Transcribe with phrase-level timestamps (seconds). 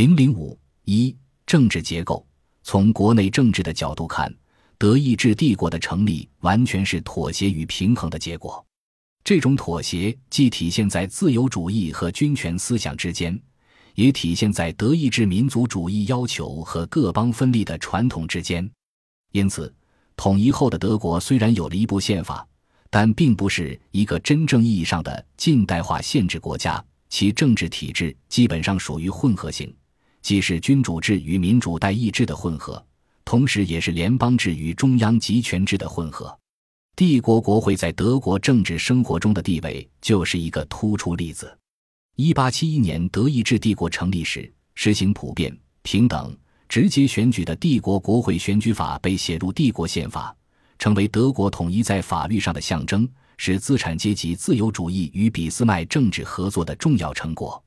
[0.00, 1.14] 零零五一
[1.44, 2.26] 政治结构，
[2.62, 4.34] 从国内政治的角度看，
[4.78, 8.64] 德意志帝国的成立完全是妥协与平衡的结果。
[9.22, 13.38] 这种妥协既体现在自由主义和军权思想之间，
[13.94, 18.66] 也体现在德意志民族主义要求和各邦分立的传统之间。
[19.32, 19.70] 因此，
[20.16, 22.48] 统一后的德国虽然有了一部宪法，
[22.88, 29.70] 但并不是一个真正意义上的近代化宪制国家，其政治体制基本上属于混合型。
[30.22, 32.84] 既是君主制与民主代议制的混合，
[33.24, 36.36] 同时也是联邦制与中央集权制的混合。
[36.96, 41.56] 帝国国会在德国政治生活中的地位就是一个突出例子。
[42.16, 46.36] 一八七一年德意志帝国成立时，实行普遍、平等、
[46.68, 50.36] 直接选举的帝国国会选举法被写入帝国宪法，
[50.78, 57.62] 成为德国统一在法律上的象征，是资产阶级自由主义与俾斯麦政治合作的重要成果。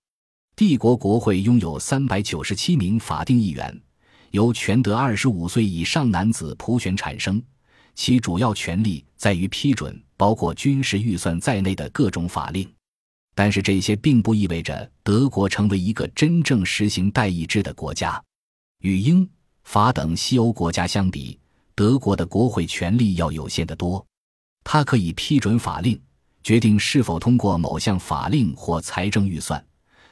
[0.56, 3.82] 帝国国会拥有三百九十七名法定议员，
[4.30, 7.42] 由全德二十五岁以上男子普选产生，
[7.96, 12.72] 其主要权力在于批准包括军事预算在内的各种法令。
[13.34, 18.24] 但是这些并不意味着德国成为一个真正实行代议制的国家。
[18.84, 19.28] 与英
[19.64, 21.40] 法等西欧国家相比，
[21.74, 24.06] 德国的国会权力要有限得多。
[24.64, 26.00] 它可以批准法令，
[26.44, 29.66] 决定是否通过某项法令或财政预算。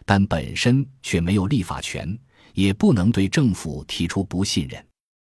[0.06, 2.18] 但本身却没有立法权，
[2.54, 4.86] 也不能对政府提出不信任。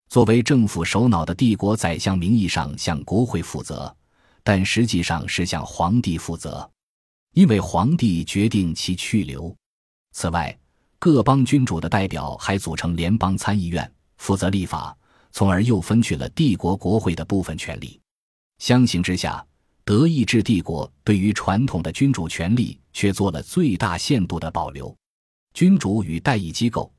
[0.10, 3.96] 作为政府首脑的帝国宰相，名义上向国会负责，
[4.44, 6.70] 但实际上是向皇帝负责，
[7.34, 9.56] 因为皇帝决定其去留。
[10.12, 10.56] 此外，
[11.00, 14.96] 各邦君主的代表还组成联邦参议院，负责立法，
[15.32, 18.00] 从而又分去了帝国国会的部分权力。
[18.60, 19.44] 相形之下，
[19.86, 24.96] 德意志帝国对于传统的君主权力却做了最大限度的保留。
[25.54, 26.90] 君主与代议机构、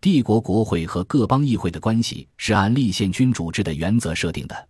[0.00, 4.68] 帝国国会和各邦议会的关系是按立宪君主制的原则设定的，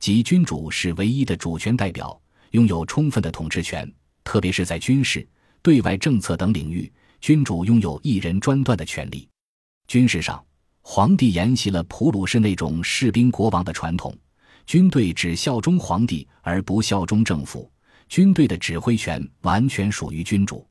[0.00, 3.90] 即君主是唯一的主权代表，拥有充分的统治权，
[4.24, 5.24] 特别是在军事、
[5.62, 9.28] 对外政策等领域，君主拥有一人专断的权利。
[9.86, 10.44] 军事上，
[10.80, 14.12] 皇帝沿袭了普鲁士那种士兵国王的传统。
[14.66, 17.70] 军队只效忠皇帝而不效忠政府，
[18.08, 20.66] 军队的指挥权完全属于君主。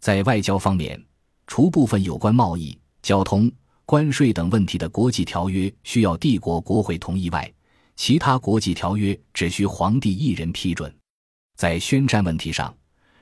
[0.00, 1.02] 在外交方面，
[1.46, 3.50] 除部分有关贸易、交通、
[3.84, 7.52] 关税等问题的国际条约需要帝国国会同意外，
[7.94, 10.92] 其他国际条约只需皇帝一人批准。
[11.56, 12.76] 在宣战问题上，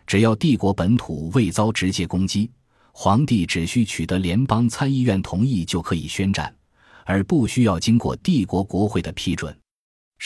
[0.07, 2.51] 只要帝国本土未遭直接攻击，
[2.93, 6.55] 皇帝只需取得联邦参议院同意就可以宣战，
[7.05, 9.57] 而不需要经过帝国国会的批准。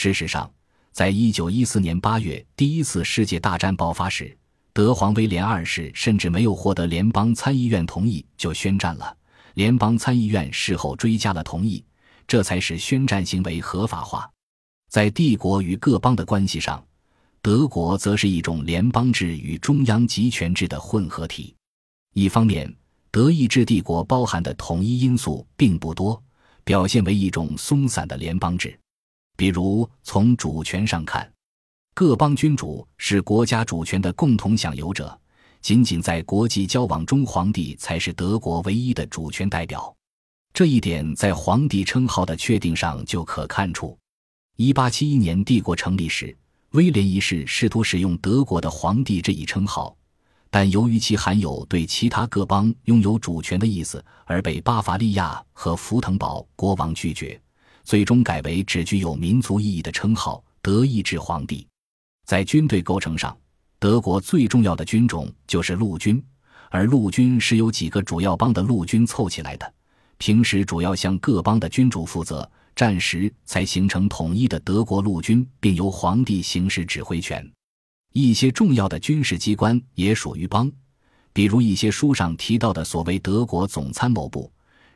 [0.01, 0.49] 事实上，
[0.93, 4.33] 在一九一四年八月第一次世界大战爆发时，
[4.71, 9.13] 德皇威廉二世甚至没有获得联邦参议院同意就宣战了。
[9.55, 11.83] 联邦参议院事后追加了同意，
[12.25, 14.31] 这才使宣战行为合法化。
[14.89, 16.81] 在帝国与各邦的关系上，
[17.41, 21.53] 德国则是一种联邦制与中央集权制的混合体。
[22.13, 22.73] 一方面，
[23.11, 26.23] 德意志帝国包含的统一因素并不多，
[26.63, 28.79] 表现为一种松散的联邦制。
[29.39, 31.31] 比如，从主权上看，
[31.93, 35.17] 各邦君主是国家主权的共同享有者，
[35.61, 39.95] 仅仅在国际交往中，皇帝才是德国唯一的主权代表。
[40.51, 43.97] 这一点在皇帝称号的确定上就可看出。
[44.57, 46.37] 一八七一年帝国成立时，
[46.71, 49.95] 威廉一世试图使用德国的皇帝这一称号，
[50.49, 57.41] 但由于其含有对其他各邦拥有主权的意思，而被巴伐利亚和福腾堡国王拒绝。
[57.89, 61.67] 最终改为只具有民族意义的称号“德意志皇帝”。
[62.23, 63.35] 在军队构成上，
[63.79, 66.23] 德国最重要的军种就是陆军，
[66.69, 69.73] 而陆军是由几个主要邦的陆军凑起来的。
[70.19, 77.43] 平时主要向各邦的君主负责，战时才形成统一的德国陆军，并由皇帝行使指挥权。
[78.13, 80.71] 一些重要的军事机关也属于邦，
[81.33, 84.51] 比如一些书上提到的所谓德国总参谋部。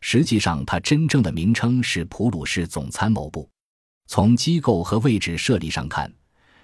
[0.05, 3.49] 实际上，它真正的名称是普鲁士总参谋部。
[4.05, 6.13] 从机构和位置设立上看，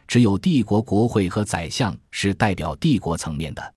[0.05, 3.73] 只有帝国国会和宰相是代表帝国层面的。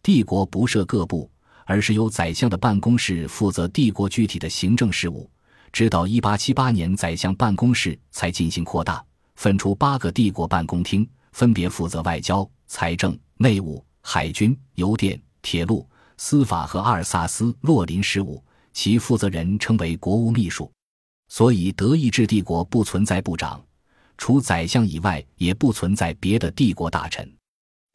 [0.00, 1.28] 帝国不设各部，
[1.64, 5.28] 而是由宰相的办公室负责帝国具体的行政事务。
[5.72, 9.04] 直到1878年，宰相办公室才进行扩大，
[9.34, 15.84] 分出八个帝国办公厅，分别负责外交、财政、内务、海军、邮电、铁路、
[16.16, 18.40] 司法和阿尔萨斯、洛林事务。
[18.72, 20.70] 其负责人称为国务秘书，
[21.28, 23.62] 所以德意志帝国不存在部长，
[24.16, 27.30] 除宰相以外，也不存在别的帝国大臣。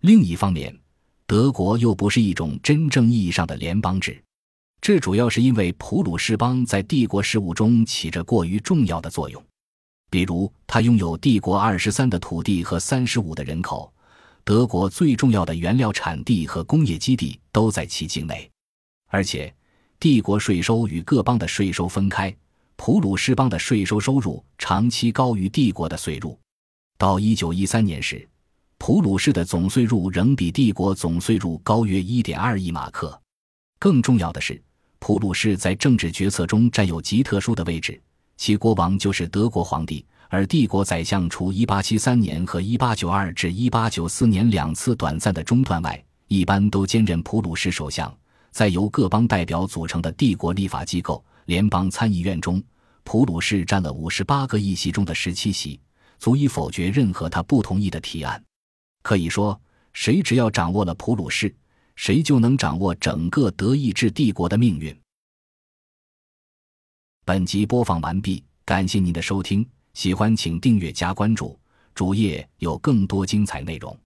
[0.02, 0.78] 另一方面，
[1.26, 4.22] 德国又不是一种真正意义上的联邦制，
[4.82, 9.44] 这主要是因为普鲁士邦在帝国事务中起着过于重要的作用，
[10.12, 13.92] 比如它拥有帝国二十三的土地和三十五的人口，
[14.44, 18.48] 德国最重要的原料产地和工业基地都在其境内，
[19.08, 19.52] 而且
[20.00, 22.36] 帝国税收与各邦的税收分开，
[22.76, 26.38] 普鲁士邦的税收收入长期高于帝国的税入。
[26.98, 28.28] 到一九一三年时，
[28.78, 33.20] 普鲁士的总税入仍比帝国总税入高约一点二亿马克。
[33.80, 34.62] 更重要的是，
[35.00, 38.00] 普鲁士在政治决策中占有极特殊的位置，
[38.38, 48.14] 其国王就是德国皇帝，而帝国宰相除一八七三年和一八九二至一八九四年两次短暂的中断外，一般都兼任普鲁士首相。
[48.56, 52.64] 在由各邦代表组成的帝国立法机构——联邦参议院中，
[53.04, 55.78] 普鲁士占了五十八个议席中的十七席，
[56.20, 58.42] 足以否决任何他不同意的提案。
[59.04, 59.60] 可以说，
[59.92, 61.54] 谁只要掌握了普鲁士，
[61.98, 64.98] 谁就能掌握整个德意志帝国的命运。
[67.26, 71.60] 本集播放完毕，感谢您的收听，喜欢请订阅加关注，
[71.94, 74.00] 主页有更多精彩内容。